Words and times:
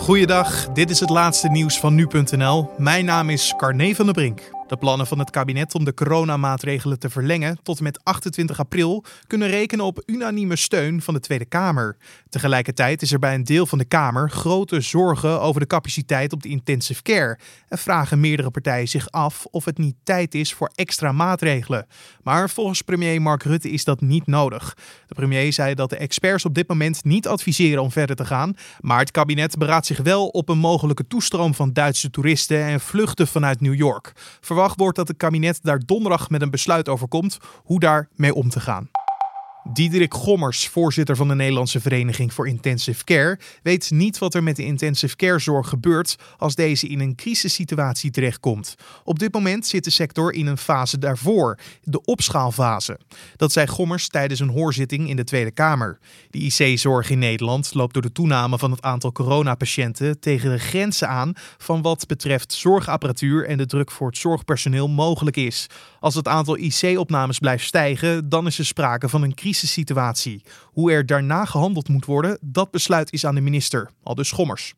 Goeiedag, 0.00 0.68
dit 0.72 0.90
is 0.90 1.00
het 1.00 1.10
laatste 1.10 1.48
nieuws 1.48 1.80
van 1.80 1.94
nu.nl. 1.94 2.70
Mijn 2.78 3.04
naam 3.04 3.30
is 3.30 3.54
Carne 3.56 3.94
van 3.94 4.04
der 4.04 4.14
Brink. 4.14 4.59
De 4.70 4.76
plannen 4.76 5.06
van 5.06 5.18
het 5.18 5.30
kabinet 5.30 5.74
om 5.74 5.84
de 5.84 5.94
coronamaatregelen 5.94 6.98
te 6.98 7.10
verlengen 7.10 7.58
tot 7.62 7.78
en 7.78 7.84
met 7.84 8.04
28 8.04 8.58
april 8.58 9.04
kunnen 9.26 9.48
rekenen 9.48 9.84
op 9.84 10.02
unanieme 10.06 10.56
steun 10.56 11.02
van 11.02 11.14
de 11.14 11.20
Tweede 11.20 11.44
Kamer. 11.44 11.96
Tegelijkertijd 12.28 13.02
is 13.02 13.12
er 13.12 13.18
bij 13.18 13.34
een 13.34 13.44
deel 13.44 13.66
van 13.66 13.78
de 13.78 13.84
Kamer 13.84 14.30
grote 14.30 14.80
zorgen 14.80 15.40
over 15.40 15.60
de 15.60 15.66
capaciteit 15.66 16.32
op 16.32 16.42
de 16.42 16.48
intensive 16.48 17.02
care 17.02 17.38
en 17.68 17.78
vragen 17.78 18.20
meerdere 18.20 18.50
partijen 18.50 18.88
zich 18.88 19.10
af 19.10 19.46
of 19.50 19.64
het 19.64 19.78
niet 19.78 19.94
tijd 20.02 20.34
is 20.34 20.54
voor 20.54 20.70
extra 20.74 21.12
maatregelen. 21.12 21.86
Maar 22.22 22.50
volgens 22.50 22.82
premier 22.82 23.22
Mark 23.22 23.42
Rutte 23.42 23.70
is 23.70 23.84
dat 23.84 24.00
niet 24.00 24.26
nodig. 24.26 24.76
De 25.06 25.14
premier 25.14 25.52
zei 25.52 25.74
dat 25.74 25.90
de 25.90 25.96
experts 25.96 26.44
op 26.44 26.54
dit 26.54 26.68
moment 26.68 27.04
niet 27.04 27.28
adviseren 27.28 27.82
om 27.82 27.90
verder 27.90 28.16
te 28.16 28.24
gaan, 28.24 28.56
maar 28.80 28.98
het 28.98 29.10
kabinet 29.10 29.58
beraadt 29.58 29.86
zich 29.86 29.98
wel 29.98 30.28
op 30.28 30.48
een 30.48 30.58
mogelijke 30.58 31.06
toestroom 31.06 31.54
van 31.54 31.72
Duitse 31.72 32.10
toeristen 32.10 32.64
en 32.64 32.80
vluchten 32.80 33.26
vanuit 33.26 33.60
New 33.60 33.74
York. 33.74 34.12
Wordt 34.68 34.96
dat 34.96 35.08
het 35.08 35.16
kabinet 35.16 35.58
daar 35.62 35.80
donderdag 35.86 36.30
met 36.30 36.42
een 36.42 36.50
besluit 36.50 36.88
over 36.88 37.08
komt 37.08 37.38
hoe 37.56 37.80
daarmee 37.80 38.34
om 38.34 38.48
te 38.48 38.60
gaan. 38.60 38.90
Diederik 39.64 40.14
Gommers, 40.14 40.68
voorzitter 40.68 41.16
van 41.16 41.28
de 41.28 41.34
Nederlandse 41.34 41.80
Vereniging 41.80 42.32
voor 42.32 42.48
Intensive 42.48 43.04
Care, 43.04 43.38
weet 43.62 43.90
niet 43.90 44.18
wat 44.18 44.34
er 44.34 44.42
met 44.42 44.56
de 44.56 44.64
intensive 44.64 45.16
care 45.16 45.38
zorg 45.38 45.68
gebeurt 45.68 46.16
als 46.38 46.54
deze 46.54 46.88
in 46.88 47.00
een 47.00 47.14
crisissituatie 47.14 48.10
terechtkomt. 48.10 48.74
Op 49.04 49.18
dit 49.18 49.32
moment 49.32 49.66
zit 49.66 49.84
de 49.84 49.90
sector 49.90 50.32
in 50.32 50.46
een 50.46 50.58
fase 50.58 50.98
daarvoor, 50.98 51.58
de 51.82 52.04
opschaalfase. 52.04 52.98
Dat 53.36 53.52
zei 53.52 53.66
Gommers 53.66 54.08
tijdens 54.08 54.40
een 54.40 54.48
hoorzitting 54.48 55.08
in 55.08 55.16
de 55.16 55.24
Tweede 55.24 55.50
Kamer. 55.50 55.98
De 56.30 56.38
IC-zorg 56.38 57.10
in 57.10 57.18
Nederland 57.18 57.74
loopt 57.74 57.92
door 57.92 58.02
de 58.02 58.12
toename 58.12 58.58
van 58.58 58.70
het 58.70 58.82
aantal 58.82 59.12
coronapatiënten 59.12 60.20
tegen 60.20 60.50
de 60.50 60.58
grenzen 60.58 61.08
aan 61.08 61.32
van 61.58 61.82
wat 61.82 62.06
betreft 62.06 62.52
zorgapparatuur 62.52 63.46
en 63.46 63.58
de 63.58 63.66
druk 63.66 63.90
voor 63.90 64.06
het 64.06 64.18
zorgpersoneel 64.18 64.88
mogelijk 64.88 65.36
is. 65.36 65.66
Als 66.00 66.14
het 66.14 66.28
aantal 66.28 66.58
IC-opnames 66.58 67.38
blijft 67.38 67.64
stijgen, 67.64 68.28
dan 68.28 68.46
is 68.46 68.58
er 68.58 68.66
sprake 68.66 69.08
van 69.08 69.22
een 69.22 69.34
crisissituatie. 69.50 70.42
Hoe 70.64 70.92
er 70.92 71.06
daarna 71.06 71.44
gehandeld 71.44 71.88
moet 71.88 72.04
worden, 72.04 72.38
dat 72.40 72.70
besluit 72.70 73.12
is 73.12 73.26
aan 73.26 73.34
de 73.34 73.40
minister, 73.40 73.90
al 74.02 74.14
dus 74.14 74.28
Schommers. 74.28 74.74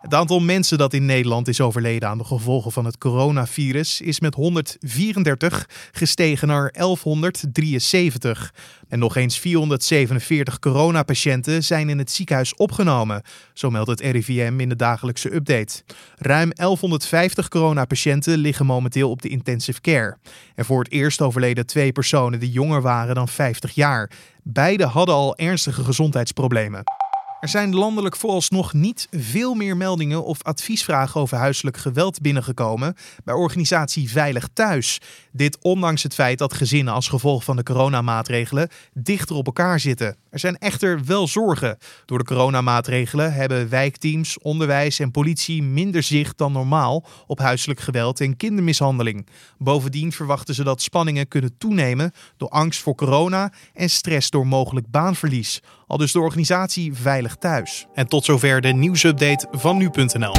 Het 0.00 0.14
aantal 0.14 0.40
mensen 0.40 0.78
dat 0.78 0.92
in 0.92 1.04
Nederland 1.04 1.48
is 1.48 1.60
overleden 1.60 2.08
aan 2.08 2.18
de 2.18 2.24
gevolgen 2.24 2.72
van 2.72 2.84
het 2.84 2.98
coronavirus 2.98 4.00
is 4.00 4.20
met 4.20 4.34
134 4.34 5.68
gestegen 5.92 6.48
naar 6.48 6.72
1173. 6.72 8.54
En 8.88 8.98
nog 8.98 9.16
eens 9.16 9.38
447 9.38 10.58
coronapatiënten 10.58 11.64
zijn 11.64 11.88
in 11.88 11.98
het 11.98 12.10
ziekenhuis 12.10 12.54
opgenomen, 12.54 13.22
zo 13.52 13.70
meldt 13.70 13.90
het 13.90 14.00
RIVM 14.00 14.60
in 14.60 14.68
de 14.68 14.76
dagelijkse 14.76 15.34
update. 15.34 15.82
Ruim 16.16 16.50
1150 16.54 17.48
coronapatiënten 17.48 18.38
liggen 18.38 18.66
momenteel 18.66 19.10
op 19.10 19.22
de 19.22 19.28
intensive 19.28 19.80
care. 19.80 20.16
En 20.54 20.64
voor 20.64 20.82
het 20.82 20.92
eerst 20.92 21.20
overleden 21.20 21.66
twee 21.66 21.92
personen 21.92 22.40
die 22.40 22.50
jonger 22.50 22.82
waren 22.82 23.14
dan 23.14 23.28
50 23.28 23.74
jaar. 23.74 24.10
Beide 24.42 24.84
hadden 24.84 25.14
al 25.14 25.36
ernstige 25.36 25.84
gezondheidsproblemen. 25.84 27.07
Er 27.40 27.48
zijn 27.48 27.74
landelijk 27.74 28.16
vooralsnog 28.16 28.72
niet 28.72 29.08
veel 29.10 29.54
meer 29.54 29.76
meldingen 29.76 30.24
of 30.24 30.42
adviesvragen 30.42 31.20
over 31.20 31.36
huiselijk 31.36 31.76
geweld 31.76 32.20
binnengekomen 32.20 32.94
bij 33.24 33.34
organisatie 33.34 34.10
Veilig 34.10 34.48
Thuis. 34.52 35.00
Dit 35.32 35.58
ondanks 35.62 36.02
het 36.02 36.14
feit 36.14 36.38
dat 36.38 36.54
gezinnen 36.54 36.94
als 36.94 37.08
gevolg 37.08 37.44
van 37.44 37.56
de 37.56 37.62
coronamaatregelen 37.62 38.68
dichter 38.92 39.36
op 39.36 39.46
elkaar 39.46 39.80
zitten. 39.80 40.16
Er 40.30 40.38
zijn 40.38 40.58
echter 40.58 41.04
wel 41.04 41.28
zorgen. 41.28 41.78
Door 42.04 42.18
de 42.18 42.24
coronamaatregelen 42.24 43.32
hebben 43.32 43.68
wijkteams, 43.68 44.38
onderwijs 44.38 44.98
en 44.98 45.10
politie 45.10 45.62
minder 45.62 46.02
zicht 46.02 46.38
dan 46.38 46.52
normaal 46.52 47.06
op 47.26 47.38
huiselijk 47.38 47.80
geweld 47.80 48.20
en 48.20 48.36
kindermishandeling. 48.36 49.26
Bovendien 49.58 50.12
verwachten 50.12 50.54
ze 50.54 50.64
dat 50.64 50.82
spanningen 50.82 51.28
kunnen 51.28 51.58
toenemen 51.58 52.12
door 52.36 52.48
angst 52.48 52.80
voor 52.80 52.94
corona 52.94 53.52
en 53.74 53.90
stress 53.90 54.30
door 54.30 54.46
mogelijk 54.46 54.90
baanverlies. 54.90 55.60
Al 55.88 55.96
dus 55.96 56.12
de 56.12 56.20
organisatie 56.20 56.94
Veilig 56.94 57.36
Thuis. 57.36 57.86
En 57.94 58.08
tot 58.08 58.24
zover 58.24 58.60
de 58.60 58.68
nieuwsupdate 58.68 59.46
van 59.50 59.76
nu.nl. 59.76 60.34